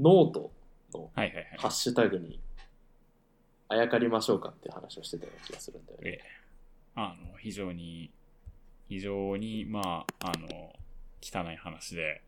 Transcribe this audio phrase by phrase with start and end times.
[0.00, 0.50] ノート
[0.92, 1.46] のはいはいはい。
[1.58, 2.40] ハッシュタグに
[3.68, 6.08] あやかりましょうかっていう話をしてたような気がするんだよね。
[6.08, 6.40] ええ
[6.94, 8.10] あの、非常に、
[8.88, 10.72] 非常に、まあ、あの、
[11.22, 12.22] 汚い話で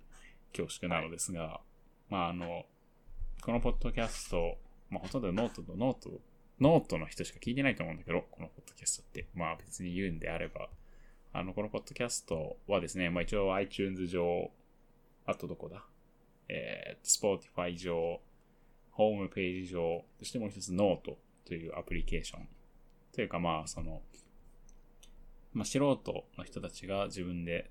[0.57, 1.61] 恐縮なのですが、
[2.09, 2.65] まあ、あの、
[3.43, 4.57] このポッドキャスト、
[4.89, 9.27] まあ、ほとんどノートと note、note の人しか聞いてないと思うんだけど、このポッドキャストって。
[9.35, 10.69] まあ、別に言うんであれば、
[11.33, 14.51] あの、このポッドキャストはですね、まあ、一応 iTunes 上、
[15.27, 15.85] あとどこだ
[16.55, 18.21] えー、Spotify 上、
[18.91, 21.17] ホームページ上、そしてもう一つノート
[21.47, 22.49] というアプリケーション。
[23.13, 24.03] というかまあ、その、
[25.55, 27.71] まあ、素人の人たちが自分で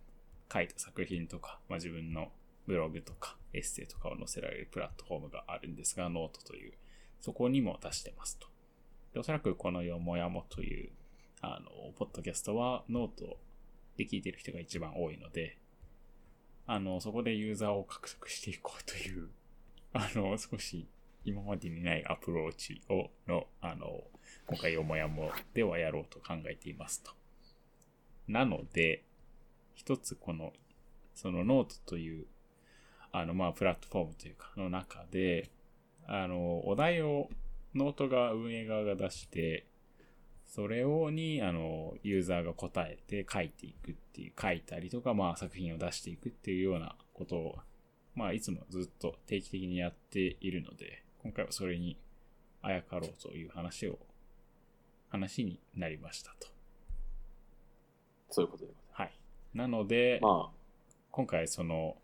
[0.52, 2.32] 書いた作品とか、まあ、自分の
[2.66, 6.74] ブログとかエッセイとかを載せられるプラットフォームがあるんですが、ノートという、
[7.20, 8.48] そこにも出してますと。
[9.14, 10.92] で、おそらくこのよもやもという、
[11.42, 13.38] あの、ポッドキャストはノート
[13.98, 15.58] で聞いてる人が一番多いので、
[16.72, 19.28] あの、そこでユーザーを獲得していこうという、
[19.92, 20.88] あの、少し
[21.26, 24.06] 今までにないアプローチを、の、あの、
[24.48, 27.12] 今回よもやもではやろうと考えていますと。
[28.30, 29.04] なので、
[29.74, 30.54] 一つこの、
[31.14, 32.26] そのノートという、
[33.12, 35.50] あの、まあ、プラットフォームというか、の中で、
[36.06, 37.30] あの、お題を
[37.76, 39.66] ノートが運営側が出して、
[40.54, 47.56] それをに、あの、ユーザーが答えて書いていくっていう、書いたりとか、まあ、作品を出していくっていうようなことを、
[48.16, 51.98] まあ、いつもずっと定期的にやっているので、今回はそれに
[52.62, 53.98] あやかろうという話を、
[55.08, 56.50] 話になりましたと。
[58.30, 59.12] そういうことではい。
[59.54, 61.96] なので、まあ、今回その、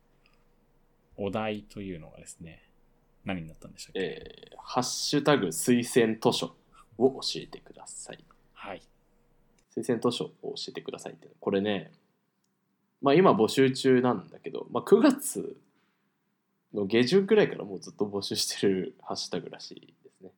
[1.17, 2.63] お題というのがですね、
[3.25, 6.53] 何になったんでしたっけ、えーハッシュタグ推薦図書
[6.97, 8.23] を教えてください。
[8.57, 8.81] はい。
[9.75, 11.29] 推薦図書を教えてくださいって。
[11.39, 11.91] これね、
[13.01, 15.55] まあ今募集中なんだけど、まあ9月
[16.73, 20.31] の下旬くらいからもうずっと募集してるハッシュタグらしいですね。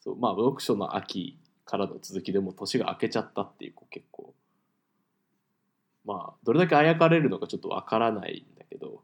[0.00, 4.34] そう、まあ読書の秋からの続きでもう年が明けちゃったっていう、結構、
[6.06, 9.02] まあどれだけあやかれるのかちょっとわからないんだけど、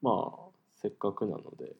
[0.00, 0.46] まあ
[0.76, 1.76] せっかくなので、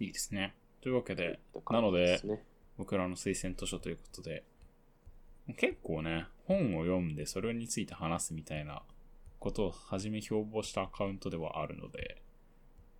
[0.00, 0.54] いいですね。
[0.80, 2.42] というわけで、こういった感じですね、
[2.80, 4.42] 僕らの推薦図書ということで、
[5.58, 8.82] 結構ね、本を読んでそれについて話すみたいな
[9.38, 12.22] ことを初め標榜したアカウントではあるので、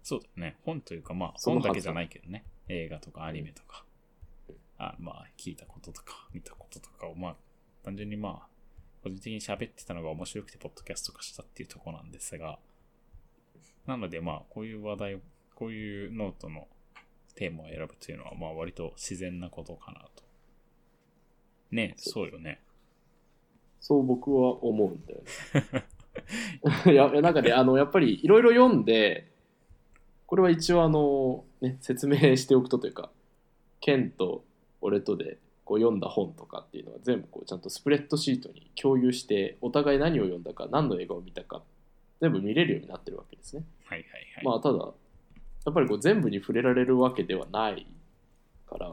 [0.02, 0.58] そうだよね。
[0.66, 2.44] 本というか、まあ、本だけじゃないけどね。
[2.68, 3.86] 映画とかアニメとか、
[4.76, 7.36] あまあ、聞いたこととか、見たこととかを、まあ、
[7.82, 8.48] 単純にまあ、
[9.02, 12.58] 個人的に喋ってたのが面白くて、ポッドキャスト化したっていうところなんですが、
[13.86, 15.20] なのでまあ、こういう話題を、
[15.54, 16.68] こういうノートの
[17.34, 20.22] テーマを選ぶというのは、まあ、割と自然なことかなと。
[21.70, 22.60] ねそうよね。
[23.80, 26.92] そう僕は思うんだよね。
[26.92, 29.30] い やいやなんかねあのやっぱりいろいろ読んで
[30.26, 33.10] これは一応あの、ね、説明しておくとというか
[33.80, 34.44] ケンと
[34.80, 41.62] 俺とでこう読んだ本とかっていうのは全部こうちゃんとスプレッドシートに共有してお互い何を読んだか何の映画を見たか
[42.20, 43.64] 全部見れるようになってるわけですね。
[43.84, 44.44] はいはいはい。
[44.44, 44.92] まあただ
[45.64, 47.86] やっぱりこう全部に触れられるわけではない
[48.66, 48.90] から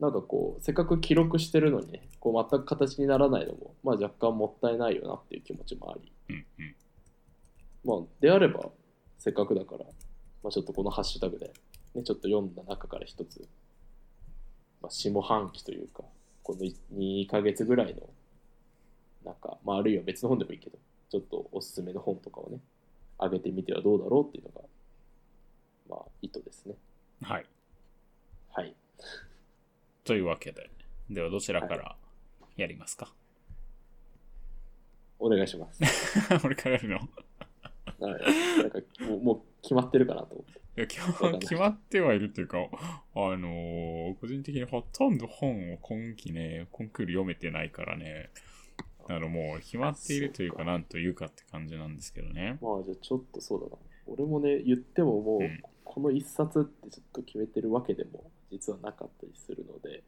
[0.00, 6.74] なんかこうせっかく記録してるのにねこう全く形にならないのも、まあ、若干もったいないよなっていう気持ちもありうんうん。
[7.84, 8.68] まあであれば
[9.18, 9.84] せっかくだから、
[10.42, 11.52] まあ、ちょっとこのハッシュタグで、
[11.94, 13.48] ね、ちょっと読んだ中から一つ、
[14.80, 16.04] まあ、下半期というか
[16.42, 16.60] この
[16.96, 18.02] 2ヶ月ぐらいの
[19.24, 20.78] なんか、まあ、あるいは別の本でもいいけど
[21.10, 22.58] ちょっとおすすめの本とかをね
[23.18, 24.68] 上げてみてはどうだろうっていうのがまあ
[26.22, 26.74] 意図ですね。
[27.22, 27.46] はい。
[28.52, 28.74] はい。
[30.04, 30.70] というわけで、
[31.10, 31.96] ではどちらから
[32.56, 33.12] やりますか、
[35.18, 35.80] お願いします。
[36.44, 36.96] 俺からやるの？
[36.96, 37.00] い
[38.02, 38.22] はい。
[38.58, 40.58] なんかもうもう決まってるかなと思って。
[40.80, 48.30] や決ま 決まってはいるというか、あのー個人的にほとんど本を今期ね、コンクール読めてないからね、
[49.08, 52.58] あのもう決まっているというか、そうなんというかって感じなんですけどね。
[52.62, 53.76] まあじゃあちょっとそうだな。
[54.06, 60.04] 俺もね言ってももう、うんこの一冊ってちょっと決めてるわけでも実はなかったりするので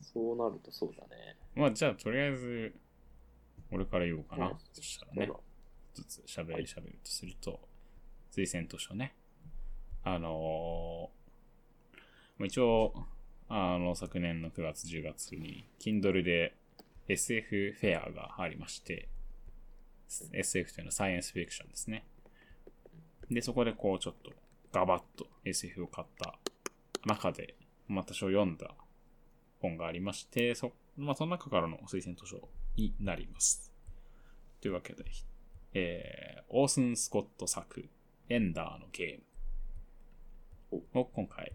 [0.00, 2.72] そうなるとそうだねまあじゃあとりあえず、
[3.70, 4.46] 俺から言おうかな。
[4.46, 5.40] うんそしたらねほら、
[5.94, 7.60] ずつ喋り喋るとすると、
[8.34, 9.14] 推薦図書ね。
[10.04, 11.22] あのー
[12.38, 12.94] まあ一応、
[13.48, 16.54] あの、昨年の9月、10月に、Kindle で
[17.08, 19.08] SF フェアがありまして、
[20.32, 22.06] SF というのはサイエンスフィクションですね。
[23.30, 24.32] で、そこでこう、ちょっと、
[24.72, 26.38] ガバッと SF を買った
[27.04, 27.54] 中で、
[27.88, 28.74] まあ、多少読んだ
[29.60, 33.70] 本がありまして、そ、まあ、その中からの推薦図書になります。
[34.60, 35.04] というわけで、
[35.74, 37.88] えー、オースン・スコット作、
[38.28, 41.52] エンダーのゲームを今回、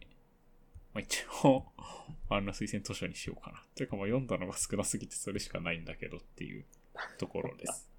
[0.94, 1.66] まあ、一応、
[2.30, 3.64] あの推薦図書にしようかな。
[3.76, 6.66] というか、まあ読んだのが少なすぎてそれしかないんだけどっていう
[7.18, 7.90] ところです。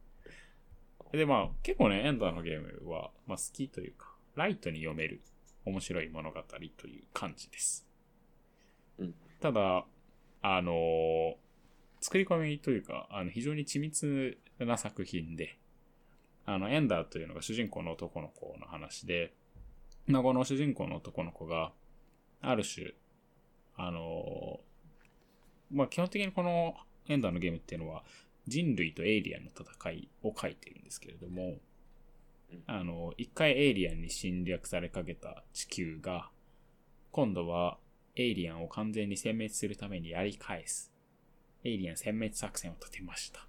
[1.12, 5.20] で、まあ結構ね、エンダーのゲームは、まあ好きというか、ライトに読める
[5.67, 6.40] 面白い物語
[6.76, 7.87] という感じです。
[8.99, 9.85] うんただ、
[10.43, 11.35] あのー
[12.00, 15.58] 作り込みというか、あの非常に緻密な作品で、
[16.46, 19.35] あの、エンダーというのが主人公の男の子の話で、
[20.06, 21.73] まあ、この主人公の男の子が、
[22.40, 22.94] ある種、
[23.76, 26.75] あのーまあ、基本的にこの
[27.08, 28.05] エンダーのゲームっていうのは、
[28.46, 31.61] 人類とエイリアンの戦いを書いてるんですけれどもうん、
[32.67, 36.31] あの、一回エイリアンに侵略されかけた地球が、
[37.12, 37.79] 今度は
[38.17, 40.93] エイリアンを完全に殲滅するためにやり返す。
[41.65, 43.47] エイリアン殲滅作戦を立てました。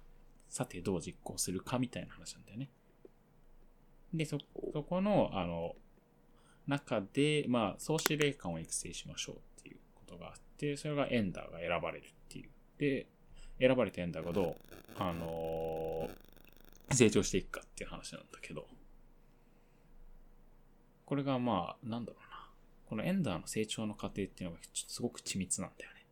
[0.48, 2.70] さてどう実行するかみたいな話なんだよね。
[4.12, 4.38] で、そ、
[4.72, 5.76] そこの、あの、
[6.66, 12.50] 中で、まあ、総司令官を育成しましょうっていうことがあって、それがエンダーが選ばれるっていう。
[12.78, 13.06] で、
[13.58, 14.56] 選ばれたエンダーがどう、
[14.96, 16.30] あのー
[16.92, 18.66] 成長していくかっていう話なんだけど、
[21.10, 22.48] これがまあ、なんだろうな。
[22.88, 26.06] このエンダーの成長の過程っていうのがすごく緻密なんだよね。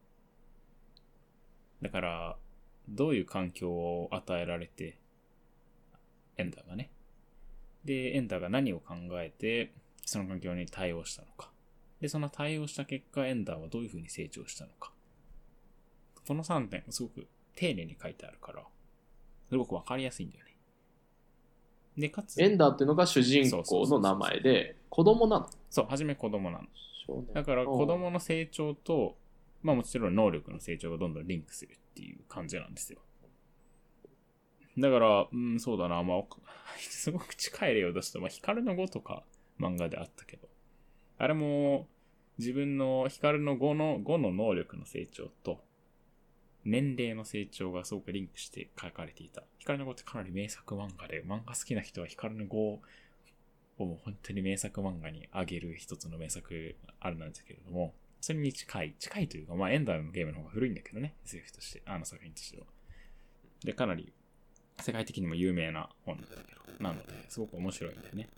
[1.82, 2.36] だから、
[2.88, 4.98] どういう環境を与えられて、
[6.36, 6.90] エンダーがね。
[7.84, 9.72] で、エンダーが何を考えて、
[10.04, 11.52] その環境に対応したのか。
[12.00, 14.90] で、その対応した結果、エンダーはどういう風に成長したのか。
[16.26, 18.64] この3点すごく丁寧に書いてあるから、
[19.48, 20.47] すごくわかりやすいんだよね。
[21.98, 25.48] で、かつ、エンダーっていうのが主人公の名前で、子供なの？
[25.68, 26.64] そう、はじめ子供なの。
[27.34, 29.16] だから子供の成長と、
[29.62, 33.00] まあもちろん能力の成長がどんどんリンクするっていう感じなんですよ。
[34.78, 36.22] だから、うん、そうだな、まあ、
[36.78, 39.24] すごく近い例を出すと、まあ、光の5とか
[39.58, 40.48] 漫画であったけど、
[41.18, 41.88] あれも
[42.38, 45.60] 自分の光の5の、5の能力の成長と、
[46.68, 49.42] 年齢の成長がすごくリンクして書かれていた。
[49.58, 52.80] 光の5ってかなり名作漫画で、漫画好きな人は光の5を
[53.78, 62.66] もう本当に名作漫画に挙げる一つの名作あるなんですけれども、それに近い、近いというか、まあエンダーのゲームの方が古いんだけどね、SF として、あの作品としては。
[63.64, 64.12] で、かなり
[64.80, 68.28] 世界的にも有名な本なんだけど、なので、すごく面白いんだよね。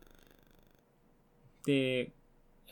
[1.66, 2.12] で、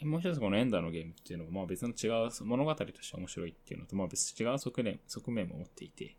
[0.02, 6.16] もう一つこのエンダーのゲームっていうのは、まあ別の違う物語として面白いっていうのと、まあ別違う側面側面も持っていて、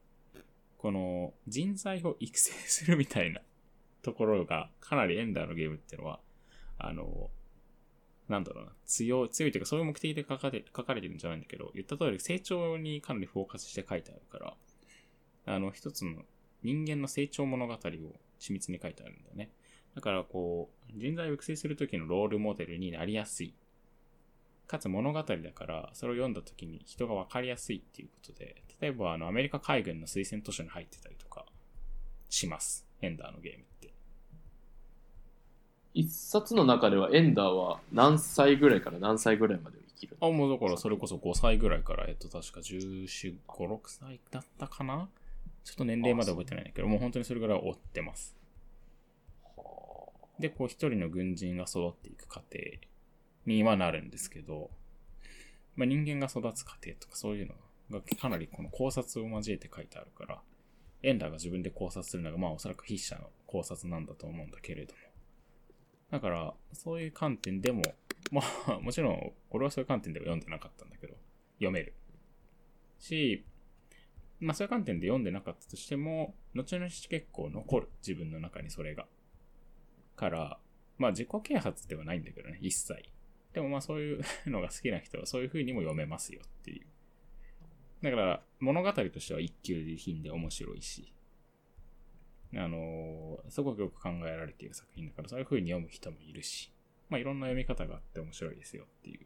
[0.78, 3.42] この人材を育成するみたいな
[4.02, 6.20] ところが、かなりエンダーのゲームっていうのは、
[6.78, 7.30] あの、
[8.28, 14.56] なんだろうな、強い、強いというかそういう目的で書かれ書かれてるんじゃないんだけど、言った通り成長にかなりフォーカスして書いてあるから、
[15.54, 16.24] あの、一つの
[16.64, 19.52] 人間の成長物語を緻密に書いてあるんだよね。
[19.96, 23.54] だからこう、人材を育成するときのロールモデルになりやすい。
[24.70, 31.44] かつ物語だから、それを読んだときに人がわかりやすいっていうことで、例えばあの、アメリカ海軍の推薦図書に入ってたりとか
[32.30, 32.86] します。
[33.02, 33.92] エンダーのゲームって。
[35.96, 45.10] 一冊の中ではエンダーは何歳ぐらいから何歳ぐらいまで生きるあ、もうだからそれこそ5歳ぐらいから、えっと、確か14、5、6歳だったかな？
[45.64, 48.36] ちょっと年齢まで覚えてないんだけど、もう本当にそれぐらい追ってます。
[50.40, 52.60] で、こう一人の軍人が育っていく過程
[53.56, 54.70] にはなるんですけど、
[55.76, 57.56] まあ、人間が育つ過程とかそういうの
[58.00, 60.42] がかなりこの考察を交えて書いてあるから、
[61.02, 65.00] エンダーが自分で考察するのがまあおそらく筆者の考察なんだと思うんだけれども。
[66.12, 67.84] だから、そういう観点でも、
[68.32, 71.16] まあ、もちろん、俺はそういう観点では読んでなかったんだけど、
[71.54, 71.94] 読める。
[73.00, 73.46] し、
[74.40, 77.90] まあそういう観点で読んでなかったとしても、後々結構残る。
[78.06, 79.08] 自分の中にそれが。
[80.16, 80.60] から、
[80.98, 83.10] まあ自己啓発ではないんだけどね、一切。
[83.54, 86.88] でもまあそういうのが好きな人はそういう風にも読めますよっていう。
[88.02, 91.12] だから、物語としては一級品で面白いし、
[92.56, 96.72] あのーすごくよく考えられている作品だから、そういう風に読む人もいるし、
[97.10, 99.20] まあいろんな読み方があって面白いですよっていう、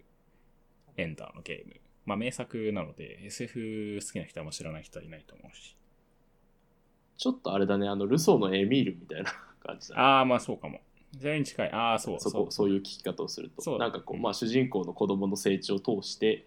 [0.98, 1.80] エンダーのゲーム。
[2.06, 5.78] まあ名作なので、SF 好きな人はもう知らない人はいないと思うし。
[7.18, 9.32] ちょっとあれだね、あの、ルソーのエミールみたいな
[9.64, 10.02] 感じだね。
[10.02, 10.82] ああ、まあそうかも。
[11.20, 11.72] それに近い。
[11.72, 16.46] ああ、そうそこそういう聞き方をするとなんかこう、まあ、主人公の子供の成長を通して、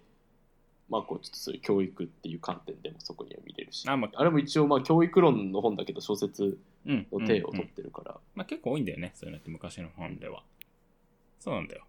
[0.89, 7.07] まあ、こうちょっとそういう教育っていう観点でもそこには見れるしあまああれも一応まあ教育論の本だけど小説うん。
[7.13, 9.13] の体を取うんうんってるから、まあ結構多いんだよね。
[9.17, 10.45] そういうのって昔の本では。
[11.41, 11.85] そうなんだよ。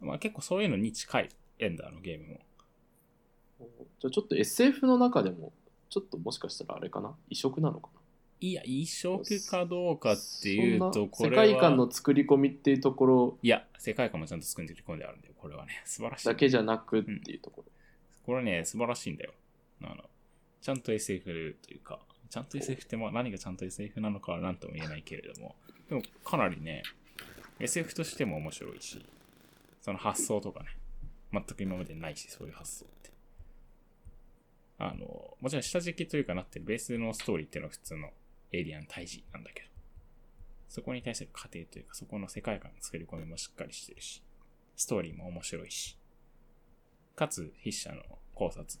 [0.00, 1.30] まあ結構そういうのに近い。
[1.58, 2.40] エンダーのゲームも。
[4.00, 5.52] じゃあちょっと SF の中でも
[5.88, 7.14] ちょっともしかしたらあれかな？
[7.30, 7.88] 異色なのか？
[7.93, 7.93] な
[8.44, 11.46] いや、異色かどうかっていうと、これは。
[11.46, 15.34] 世界観の作り込みっていうところいや、世界観もちゃんと作り込んであるんだよ。
[15.38, 16.26] これはね、素晴らしい。
[16.26, 17.72] だけじゃなくっていうところ。
[18.26, 19.32] これね、素晴らしいんだよ。
[19.82, 19.96] あの、
[20.60, 25.54] ちゃんと SF というか、ちゃんと SF ってまあ何がちゃんと SF なのかは何とも言えないけれども、
[25.88, 26.82] でもかなりね、
[27.60, 29.02] SF としても面白いし、
[29.80, 30.66] その発想とかね、
[31.32, 33.10] 全く今までないし、そういう発想って。
[34.80, 38.10] あの、もちろん下敷きというかなってるベースのストーリーっていうのは普通の
[38.54, 39.68] エイリアン退治なんだけど、
[40.68, 44.22] そこに対する過程というか、そこの世界観の作り込みもしっかりしてるし、
[44.76, 45.98] ストーリーも面白いし、
[47.16, 48.02] かつ筆者の
[48.34, 48.78] 考察、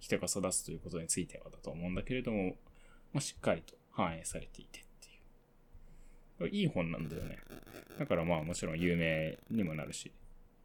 [0.00, 2.56] 人が育つということについてはだと思うんだけれども、
[3.12, 4.82] まあ、しっかりと反映されていてっ
[6.38, 6.54] ていう。
[6.54, 7.38] いい本なんだよね。
[7.98, 10.12] だからまあもちろん有名にもなるし、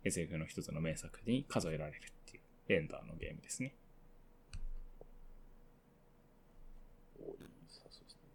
[0.03, 3.73] SF の一つの名作に数えられるっていうエンダーのゲームですね。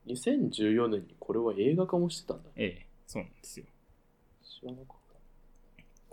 [0.06, 2.50] 2014年にこれは映画化もしてたんだ。
[2.56, 3.66] ええ、そうなんですよ。
[4.42, 4.96] 知らなかっ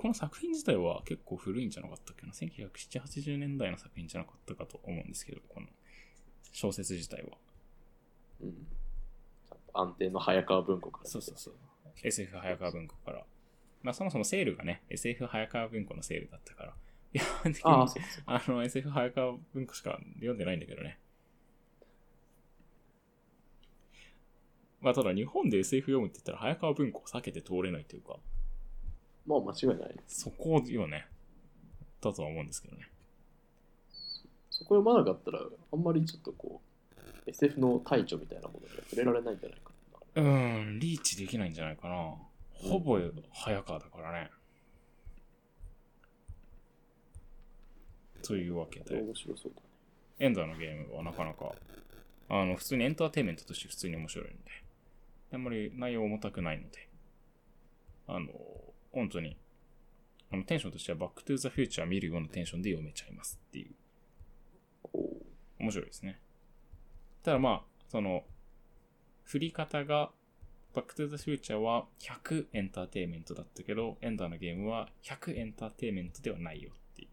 [0.04, 5.68] この作品自体は結構古いんじゃなかったっけな ?1970、80年代の作品じゃなかったかと思うんですけど、この
[6.52, 7.30] 小説自体は。
[7.30, 7.38] た。
[8.42, 8.68] うん。
[9.74, 11.10] 安定の早川文庫から。
[11.10, 11.54] そうそうそう。
[12.04, 13.24] SF 早川文庫から。
[13.82, 16.74] まあそもそもセールがね、SF 早川文庫のセールだったから。
[17.14, 17.24] いや、
[17.54, 17.88] 基本。
[18.26, 21.00] あの SF 早川文庫しか読んでないんだけどね。
[24.84, 28.18] まあただ日本で SF 読むって言ったら早川文庫を避けて通れないというか、
[29.26, 29.96] まあ間違いない。
[30.08, 31.08] そこよね。
[32.02, 32.90] だとは思うんですけどね。
[34.50, 36.62] そこ読まなかったら、あんまりちょっとこ
[37.26, 39.72] う、SF の大著みたいなものには触れられないんじゃないか
[40.16, 40.22] な。
[40.22, 42.16] うーん、リーチできないんじゃないかな。
[42.52, 43.00] ほぼ
[43.32, 44.32] 早川だからね。
[48.22, 49.02] というわけで。
[49.02, 49.68] 面白そうだね。
[50.20, 51.56] エンダーのゲームはなかなか、
[52.30, 54.63] あの、普通にエンターテインメントとして普通に面白いので、
[55.34, 56.90] あんまり内容重たくないので、
[58.08, 58.28] あの、
[58.92, 59.38] 本当に、
[60.32, 63.74] あの、テンションとしてはバックトゥーザフューチャー見るようなテンションで読めちゃいますっていう、
[65.60, 66.20] 面白いですね。
[67.24, 68.24] ただまあ、その、
[69.24, 70.12] 振り方が、
[70.76, 77.08] バックトゥーザフューチャーは100エンターテインメントだったけど、エンダーのゲームは100エンターテインメントではないよってい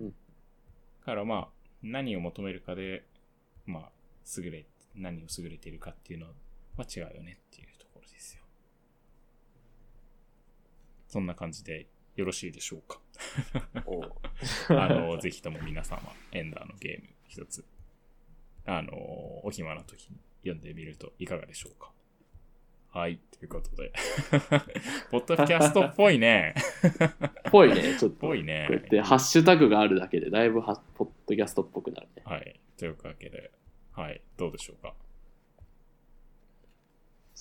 [0.00, 0.04] う。
[0.04, 0.14] うんだ
[1.06, 1.48] からまあ、
[1.82, 3.04] 何を求めるかで、
[3.66, 3.90] まあ、
[4.38, 6.32] 優れ、何を優れているかっていうのは
[6.80, 8.42] 違うよねっていうところですよ。
[11.08, 11.86] そんな感じで
[12.16, 13.00] よろしいでしょうか？
[14.70, 16.00] あの、ぜひとも皆様、
[16.32, 17.64] エンダーのゲーム一つ、
[18.64, 18.92] あの、
[19.44, 21.92] お暇な時に読んでみるといかがでしょうか？
[22.90, 23.90] はい、ということで。
[25.10, 26.54] ポッドキャストっぽいね。
[27.50, 28.16] ぽいね、ちょっと。
[28.18, 32.22] ぽいねこうやってハッシュタグがあるだけで、だいぶはポッドキャストっぽくなるね。
[32.26, 33.50] はい、というわけで、
[33.92, 34.94] はい、どうでしょうか？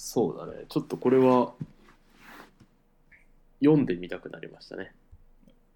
[0.03, 0.65] そうだね。
[0.67, 1.53] ちょっとこれは、
[3.63, 4.95] 読んでみたくなりましたね。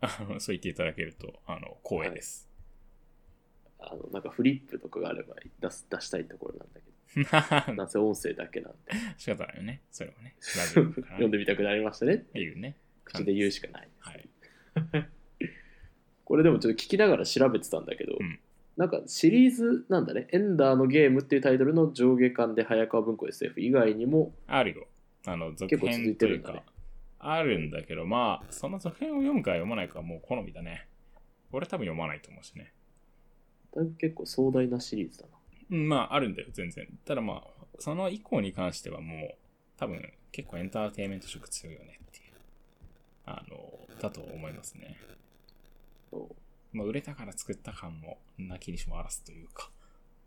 [0.02, 2.50] あ のそう言っていただけると、あの、光栄です。
[3.78, 9.84] あの、なんかフリップとかがあれば出す出したいところなんだけど、 なんせ音声だけなんで、仕方ないよね。
[9.92, 10.36] それもね。
[10.58, 12.78] ラジオだから読んでみたくなりましたねっていういうね。
[13.04, 13.90] 口で言うしかない。
[14.00, 14.30] はい。
[16.24, 18.40] これでもちょっと聞きながら調べてたんだけど、うん
[18.78, 24.88] なんかシリーズなんだね、エンダーのゲームっていうタイトルの上下巻で早川文庫 SF 以外にも、あるよ。
[25.26, 26.64] あの、続編というか、
[27.20, 30.88] あるんだけど、まあ、その続編を読むか読まないかはもう好みだね。
[31.52, 32.74] 俺多分読まないと思うしね。
[33.74, 35.30] だいぶ結構壮大なシリーズだな。
[35.72, 36.88] うん、まあ、あるんだよ、全然。
[37.06, 39.36] ただまあ、その以降に関してはもう、
[39.78, 40.02] 多分
[40.32, 42.34] 結構エンターテインメント色強いよねっていう、
[43.26, 44.98] あの、だと思いますね。
[46.12, 46.45] そう
[46.76, 49.72] まあ、売れたから作った感も、なきにしもあらずというか、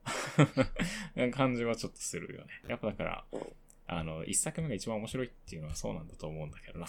[1.33, 2.63] 感じはちょっとするよね。
[2.67, 3.41] やっぱだからうん、
[3.87, 6.87] あの、一作目が一番面白いっていうのはそうなんだと思うんだけどな。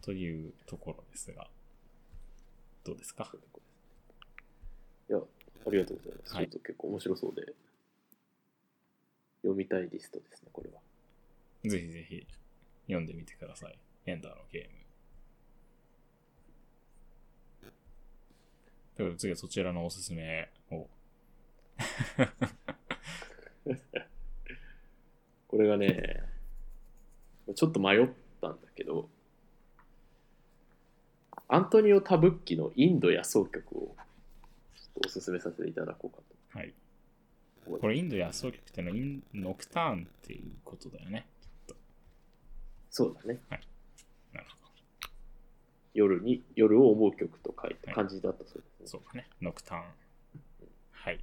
[0.00, 1.50] というところですが、
[2.84, 3.32] どうですか？
[5.08, 6.34] いや、ありがとうございます。
[6.36, 7.52] はいちょっと結構面白そうで、
[9.42, 10.80] 読みたいリストですね、これは。
[11.64, 12.26] ぜひぜひ
[12.86, 13.78] 読んでみてください。
[14.06, 14.81] エンダーのゲーム。
[18.96, 20.88] ということで次はそちらのおすすめを。
[25.48, 26.22] これがね、
[27.54, 28.08] ちょっと迷っ
[28.40, 29.08] たんだけど、
[31.48, 33.94] アントニオ・タブッキのインド野草曲を
[35.04, 36.22] おすすめさせていただこうか
[36.52, 36.72] とはい。
[37.80, 41.26] これインド野草曲っていうのはインノクターンっていうことだよね。
[42.90, 43.40] そうだね。
[43.48, 43.71] なるほ
[45.94, 48.60] 夜に、夜を思う曲と書いたはい感じだったそうど。
[48.60, 48.86] ですね。
[48.86, 49.28] そうだね。
[49.40, 49.84] ノクターン。
[50.92, 51.20] はい。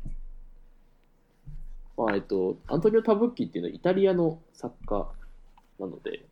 [1.98, 5.12] まあえっと、アントニオ・タブッキっていうのはイタリアの作家
[5.80, 6.26] なので、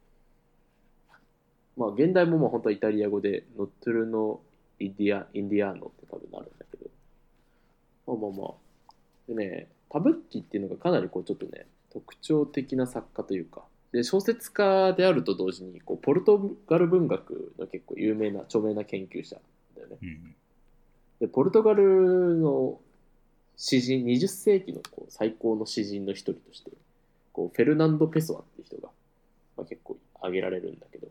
[1.75, 4.39] まあ、現代もまあ本当はイタリア語で、ノットゥルノ・
[4.79, 6.89] イディアインディアーノって多分なるんだけど、
[8.07, 8.93] まあまあまあ、
[9.27, 19.37] でね、タブッキっていうのがかなりこうちょっとね、特徴的な作家というか、で小説家であると同時にこうポルトガル文学の結構有名な著名な研究者
[19.75, 19.97] だよね。
[20.01, 20.35] うん。
[21.19, 22.79] でポルトガルの
[23.55, 26.71] 詩人20世紀のこう最高の詩人の一人として
[27.33, 28.89] こうフェルナンド・ペソアっていう人が、
[29.55, 31.07] まあ、結構挙げられるんだけど、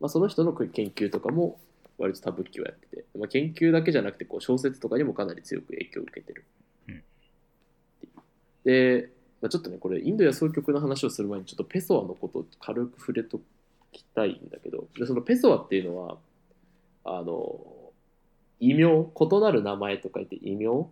[0.00, 1.60] まあ、その人の研究とかも
[1.98, 6.44] 割とタブッキをやってて、まあ、研究だけじゃなくてこう小説とかにもかなり強く影響を受けてる。
[6.88, 7.02] うん
[8.64, 9.10] で、
[9.44, 13.38] まあ、ちょっとねこれインド野草曲の話をする前にちょっとペソアのことを軽く触れと
[13.92, 16.16] きたいんだけどでそのペソアっていうのは
[17.04, 17.60] あの
[18.58, 20.86] 異名異なる名前と書いて異名っ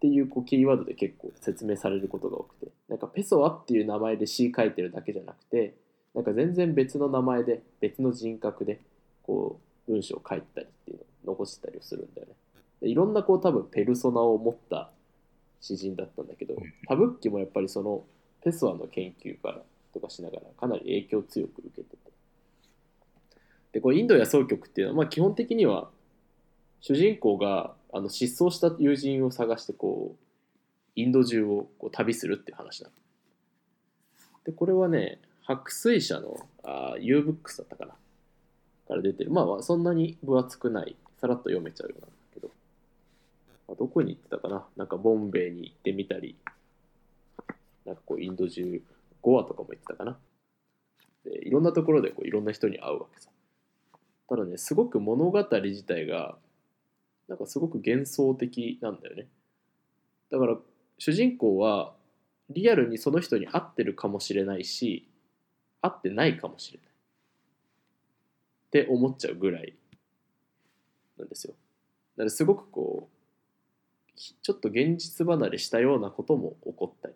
[0.00, 5.74] ていうこうキーワードで結構説明されることが多くてなんかペソアっていう名前で詩書いてるだけじゃなくて
[6.16, 8.80] なんか全然別の名前で別の人格で
[9.22, 10.96] こう文章を書いたりっていう
[11.26, 12.34] のを残してたりするんだよね。
[12.90, 14.90] いろんなこう多分ペルソナを持った
[15.62, 16.60] 詩人だったんだけどうん。
[16.86, 18.04] タブッキもやっぱりその
[18.44, 19.62] ペソアの研究から
[19.94, 22.12] とかしながらかなり影響を強く受けてて。
[23.72, 25.88] でこうインドや草曲っていうのは、まあ、基本的には
[26.82, 30.24] 主人公があの失踪した友人を探してこう
[30.94, 32.94] インド中をこう旅するっていう話なの。
[34.44, 37.94] でこれはね白水社のあ U ブックスだったかな。
[38.92, 39.30] から出てる。
[39.30, 40.96] まあまあそんなに分厚くない。
[41.20, 42.08] さらっと読めちゃうような
[43.68, 44.66] あ、どこに行ってたかな？
[44.76, 46.36] なんかボンベイに行ってみたり
[47.84, 48.82] なんかこうインド中
[49.20, 50.18] ゴアとかも行ってたかな？
[51.24, 53.30] でいろんなところでこういろんな人に会うわけさ。
[54.28, 56.36] ただねすごく物語自体が
[57.28, 59.26] なんかすごく幻想的なんだよね。
[60.30, 60.56] だから
[60.98, 61.94] 主人公は
[62.50, 65.08] リアルにその人に会ってるかもしれないし
[65.80, 66.88] 会ってないかもしれない。
[66.88, 69.74] って思っちゃうぐらい
[71.18, 71.54] なんですよ。
[72.16, 73.11] だからすごくこう
[74.16, 77.14] ちょっと現実離れしたようなことも起こったり。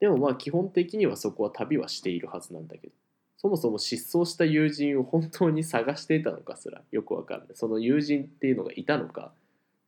[0.00, 2.92] でもまあ基本的にはそこは旅はしているはずなんだけど。
[3.38, 7.48] そもそも失踪した友人を本当に探していたのかすらよくわかんない。
[7.54, 9.32] その友人っていうのがいたのか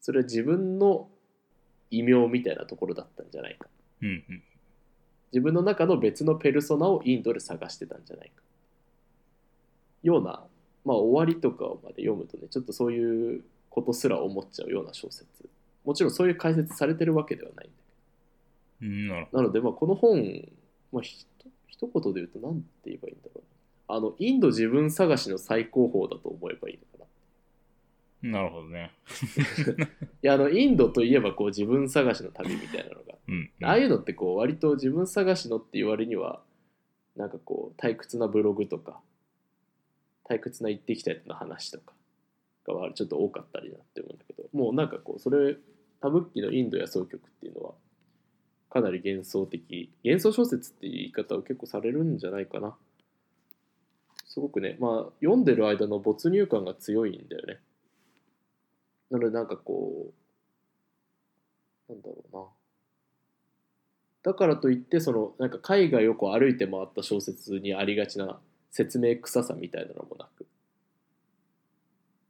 [0.01, 1.09] それは自分の
[1.91, 3.69] 異名みたいなところだったんじゃないか。
[4.03, 4.43] うんうん。
[5.33, 8.43] 自分の中の別のペルソナをインドで探してたんじゃないか。
[10.03, 10.45] ような
[10.85, 15.27] まあ終わりとかまで読むとねちょっとそういうことすら思っちゃうような小説
[15.85, 17.89] もちろんそういう解説されてるわけではないんだけど
[18.81, 20.21] うん、なので、まあ、この本、
[20.93, 23.43] まあ、ひと一言で言うと何て言えばいいんだろ
[23.89, 23.97] うな。
[23.97, 27.05] あの、インド自分探しの最高峰だと思えばいいのか
[28.23, 28.31] な。
[28.31, 28.39] ど。
[28.39, 28.93] なるほどね。
[30.23, 33.15] いや、あの、インドといえばこう自分探しの旅みたいなのが。
[33.29, 33.51] うん。
[33.63, 36.43] ああいうのってこう割と自分探しのっていう割には、
[37.17, 39.01] なんかこう退屈なブログとか、
[40.29, 41.95] 退屈な行ってきたやつの話とか
[42.75, 45.57] がちょっと多かったりなって思うんだけど、もうなんかこう、それ、
[46.01, 47.75] タブッキのインドや草曲っていうのは、
[48.71, 52.77] かなり幻想的、幻想小説っていう言い方を結構されるんじゃないかな。
[54.27, 57.61] すごくね、まあ、読んでる間の没入感が強いんだよね。
[59.11, 60.13] なのでなんかこ
[61.89, 62.45] う、なんだろうな。
[64.23, 68.39] だからといってそのなんか海外をこう歩いて回った小説にありがちな
[68.71, 70.47] 説明臭さみたいなのもなく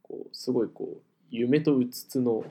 [0.09, 2.43] こうすごいこう夢とうつつの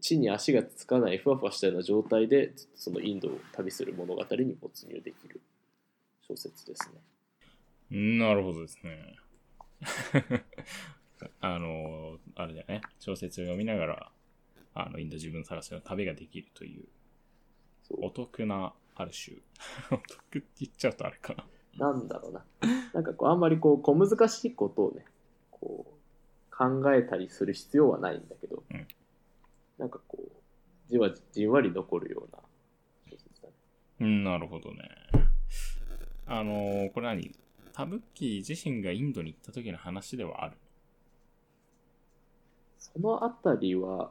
[0.00, 5.40] 地に足がつかないふわふわしたような状態でそのインドを旅する物語に没入できる
[6.26, 7.00] 小説ですね。
[7.92, 9.16] うんなるほどですね。
[11.40, 12.82] あの、あれだよね。
[12.98, 14.12] 小説を読みながら、
[14.74, 16.84] あの、インド自分探しの旅ができるという
[17.98, 19.38] お得な、ある種。
[19.90, 21.92] お得って言っちゃうとあれかな。
[21.92, 22.44] なんだろうな。
[22.92, 25.04] なんかこうあんまりこう小難しいことをね
[25.50, 25.99] こう
[26.60, 28.86] 考えたりする必要はないんだけど、うん
[29.78, 30.30] なんかこう
[30.90, 32.42] じわじんわり残るような
[33.10, 33.54] 小説だね。
[34.00, 34.82] うん、なるほどね。
[36.26, 37.34] あの、これ何？
[37.72, 40.58] タブッキー自身がインドに行った時の話ではある。
[42.78, 44.10] そのあたりは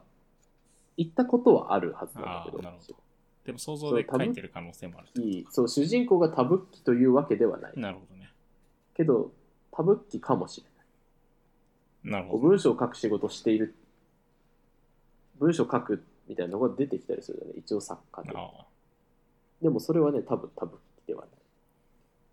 [0.96, 2.94] 行ったことはあるはずなんだけどなるほ
[3.44, 5.08] でも想像で書いてる可能性もある
[5.50, 8.30] そう主人公がタブッキというわけではないなるほどね。
[8.94, 9.32] けど
[9.72, 10.66] タブッキかもしれ
[12.04, 12.38] なるほど。
[12.38, 13.74] 文章を書く仕事をしている
[15.38, 18.32] 文章を書くみたいなのが出てきたりするよね一応作家で。
[19.62, 21.22] でもそれはね多分タブッキでは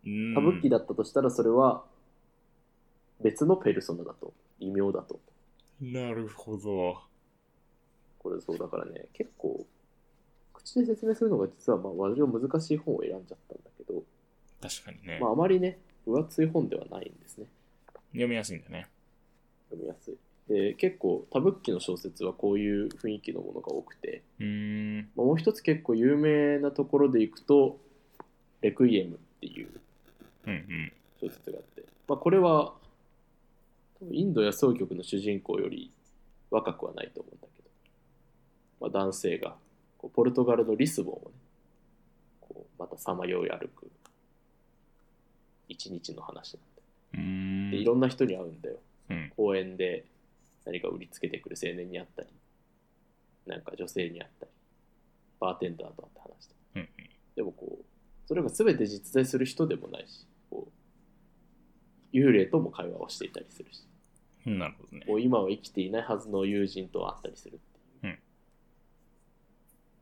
[0.06, 1.84] ないうんタブッキだったとしたらそれは
[3.21, 5.19] 別のペルソナだと異名だと
[5.82, 7.01] なるほど。
[8.19, 9.65] これそうだからね結構
[10.53, 14.03] 口口で説明するのが実はまあ割と難しい本を選んじゃったんだけど、
[14.62, 15.19] 確かにね。
[15.21, 17.45] まあ、あまりね分厚い本ではないんですね
[18.12, 18.88] 読みやすいんだね。
[19.69, 25.10] 読みやすいで結構タブッキの小説はこういう雰囲気のものが多くて、うーん。
[25.15, 27.80] まあ、もう一つ結構有名なところでいくと
[28.62, 29.69] 「レクイエム」っていう
[30.45, 30.91] うんうん。
[31.19, 32.73] 小説があって、まあ、これは
[34.12, 35.91] インド野草局の主人公より
[36.49, 37.69] 若くはないと思うんだけど、
[38.80, 39.56] まあ、男性が
[39.97, 41.36] こうポルトガルのリスボンをね
[42.41, 43.89] こうまたさまよい歩く
[45.67, 46.60] 一日の話な
[47.19, 47.71] ん。
[47.71, 48.82] ででいろんな人に会うんだようん。
[49.35, 50.05] 公園で
[50.65, 52.27] 何か売りつけてくる青年に会ったり
[53.45, 54.51] なんか女性に会ったり
[55.39, 56.89] バーテンダーと会って話したりうん。
[57.35, 57.85] でもこう
[58.27, 63.83] それが全て実在する人でもないしこう幽霊とも会話をしていたりするし。
[64.45, 64.59] うん。
[64.59, 65.05] なるほどね。
[65.07, 67.57] もう今は生きていないはずの友人と会ったりするっ
[68.01, 68.19] ていう、うん。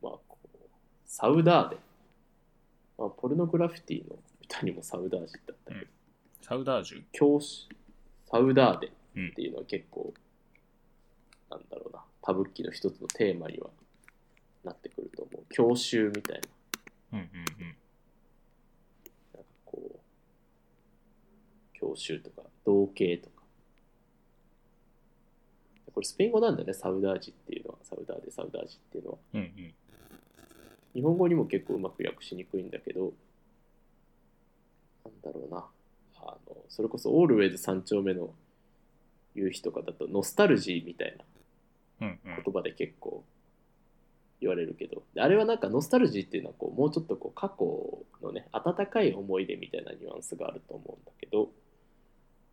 [0.01, 0.47] まあこう
[1.05, 1.77] サウダーデ、
[2.97, 5.85] まあ、ポルノグラフィティの歌にもサウダージだったけど、
[6.41, 6.95] サウダージ？
[6.95, 7.67] ュ教師
[8.35, 9.27] サウダーデうん。
[9.29, 10.13] っていうのは結構、
[11.49, 12.03] なんだろうな。
[12.21, 13.69] タブッキの一つのテーマには
[14.65, 15.45] なってくると思う。
[15.49, 16.41] 教習みたい
[17.11, 17.19] な。
[17.19, 17.75] うんうんうん。
[19.35, 19.99] なんかこう
[21.79, 23.43] 教習とか同型とか。
[25.93, 26.73] これスペイン語なんだよね。
[26.73, 27.77] サウダージっていうのは。
[27.83, 29.17] サウダーデサウダージっていうのは。
[29.35, 29.73] うんうん。
[30.93, 33.13] 日本語にも結構うまく訳しにくいんだけど
[35.03, 35.65] なんだろうな
[36.17, 38.33] あのそれこそオールウェイズ三丁目の
[39.33, 41.23] 夕日とかだとノスタルジーみたいな。
[41.99, 43.23] 言葉で結構
[44.41, 51.49] 言われるけどであれはなんかノスタルジーっていうのはこうもうちょっとこう過去のね温かい思い出みたいなニュアンスがあると思うんだけど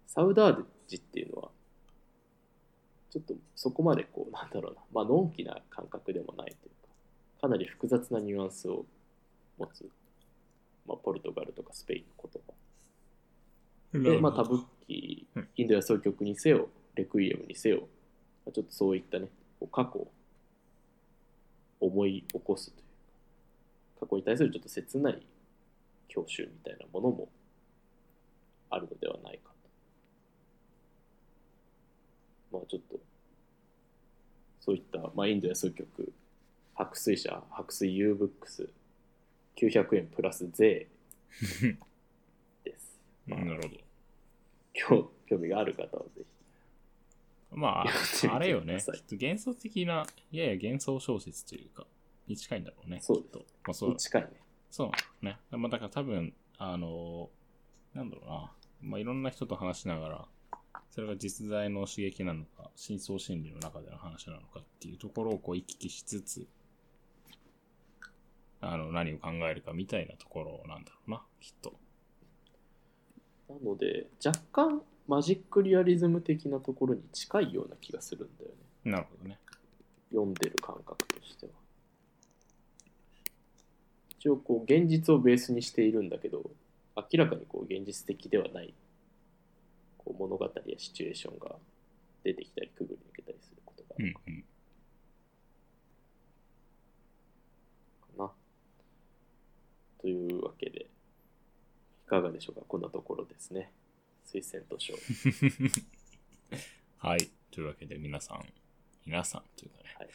[0.06, 1.48] サウダージっていうのは
[3.10, 8.86] ちょっとそこまでこうなんだろうなまあのんきな感覚でもないというかかなり複雑なニュアンスを
[9.58, 9.84] 持つ、
[10.86, 12.52] まあ、ポルトガルとかスペインの言葉
[13.92, 17.88] で、まあ、タブッキうんインド野草曲にせよ、レクイエムにせよ、
[18.44, 19.28] まあちょっとそういったね、
[19.70, 20.10] 過去を
[21.80, 22.84] 思い起こすという
[24.00, 25.22] か、過去に対するちょっと切ない
[26.08, 27.28] 教習みたいなものも
[28.70, 29.50] あるのではないか
[32.50, 32.58] と。
[32.58, 32.98] まあちょっと、
[34.60, 36.12] そういった、まあ、インド野草曲、
[36.74, 38.68] 白水社、白水 U ブックス、
[39.56, 40.88] 900円プラス税。
[43.26, 43.76] まあなるほど。
[44.72, 46.24] 興興味がある方はぜひ。
[47.54, 48.78] まあ、あれよね。
[49.10, 51.86] 幻想的な、やや幻想小説というか、
[52.26, 52.98] に近いんだろうね。
[53.02, 53.40] そうと。
[53.64, 54.28] まあ、そう、近いね。
[54.70, 55.38] そうね。
[55.50, 57.28] まあ、だから多分、あの、
[57.94, 58.52] なんだろうな。
[58.80, 60.28] まあ、いろんな人と話しながら、
[60.90, 66.46] それが実在の刺激なのか、深層心理の中での話なのかっていうところをこう行き来しつつ、
[68.60, 71.74] あの、何を考えるかみたいなところなんだろうな、きっと。
[73.60, 78.92] なので、若干マジックリアリズム的なところに近いような気がするんだよね。
[78.92, 79.38] なるほどね。
[80.10, 81.52] 読んでる感覚としては。
[84.10, 86.50] 一応こう現実をベースにしているんだけど、
[86.96, 88.74] 明らかにこう現実的ではない
[90.04, 91.56] こう物語やシチュエーションが
[92.24, 94.44] 出てきたりくぐり抜けたりすることがあるうんうん。
[98.16, 98.30] かな。
[100.00, 100.86] というわけで、い
[102.12, 102.66] かがでしょうか？
[102.68, 103.72] こんなところですね。
[104.26, 104.94] 推薦図書。
[107.08, 107.30] はい。
[107.50, 108.44] というわけで皆さん、
[109.06, 110.08] 皆さんというかね、はい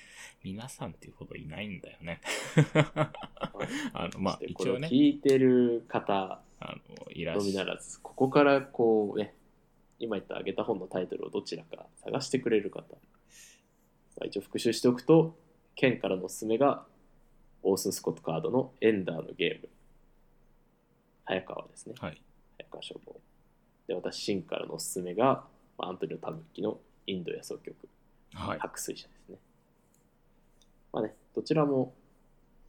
[0.44, 2.22] 皆さんっていうほどいないんだよね。
[3.94, 9.36] あの、まあ一応ね、聞いてる方あの、いらっのみしゃならず、ここからこうね、
[10.00, 13.00] 今言ったあげた本のタイトルをどちらか探してくれる方、ま
[14.22, 15.36] あ、一応復習しておくと、
[15.76, 16.86] ケンからのおすすめが、
[17.64, 19.70] オースン・スコットカードのエンダーのゲーム、
[21.28, 21.96] 早川ですね。
[22.00, 22.22] はい。
[22.58, 23.20] 早川消防。
[23.88, 25.46] で、私、シンからのおすすめが、
[25.78, 27.76] まあアントニオ・タブッキのインド野草曲、
[28.34, 28.60] はい。
[28.60, 29.38] 白水社ですね。
[30.94, 31.94] まあね、どちらも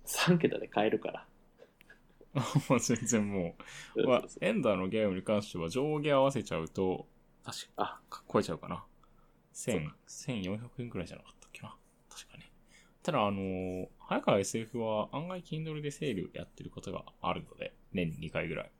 [0.04, 1.26] 3桁で買えるから。
[2.80, 3.56] 全然も
[3.96, 4.02] う、
[4.40, 7.06] エンダーのゲームに関しては上下合わせちゃうと、
[7.44, 8.84] 確か、あ、超えちゃうかな。
[9.52, 11.76] そう1000、1400円くらいじゃなかったっけな。
[12.08, 12.44] 確かに。
[13.02, 18.70] ただ、あのー早川 SF は案外 Kindle でセールやってることがあるので、年2回ぐらい。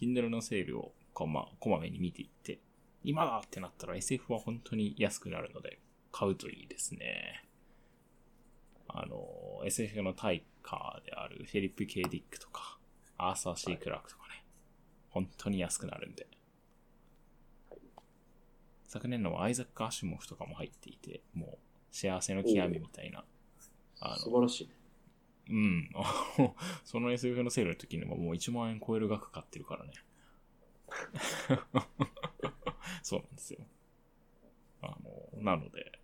[0.00, 2.60] Kindle のセールをこ、ま、こまめに見ていって、
[3.02, 5.78] 今だってなったら SF は本当に安くなるので、
[6.12, 7.44] 買うといいですね。
[8.88, 12.78] あの SF の大家であるフェリップ・ケイ・ディックとか、
[13.16, 14.44] アーサー・シー・クラークとかね、
[15.10, 16.26] 本当に安くなるんで。
[18.86, 21.58] 昨年のアイザック・アシュモフとかも入っていて、もう
[21.92, 23.24] 幸せの極みみたいな、
[24.00, 24.74] あの、素晴らしいね。
[25.50, 25.90] うん。
[26.84, 29.92] その SF のセールの時にももう1万円超える額買ってるからね。
[33.02, 33.66] そうなんですよ。
[34.82, 34.96] あ
[35.34, 36.00] の、なので、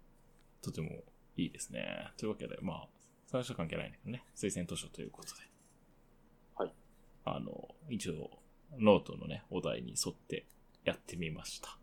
[0.63, 1.05] とても
[1.37, 2.13] いいですね。
[2.17, 2.89] というわけで、まあ、
[3.27, 5.43] 最初は関係ないんだけどね、推薦図書ということで。
[6.57, 6.75] はい。
[7.25, 8.39] あの、一応、
[8.79, 10.47] ノートのね、お題に沿って
[10.85, 11.79] やってみました。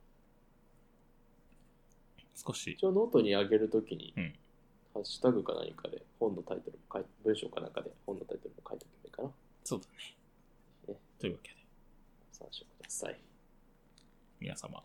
[2.36, 4.36] 少し、一応ノートに上げるときに、うん
[4.94, 9.30] ハッシュタグか何かで本のタイトルも書い文章かなんかで本のタイトルも書いておけばいいかな。
[9.64, 11.00] そうだねね。
[11.20, 11.56] というわけで、
[12.32, 13.20] 参照ください。
[14.40, 14.84] 皆様、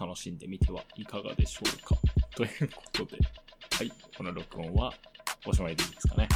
[0.00, 1.96] 楽しんでみてはいかがでしょうか？
[2.34, 3.18] ということで、
[3.76, 4.94] はい、この録音は
[5.46, 6.28] おしまいでいいですかね？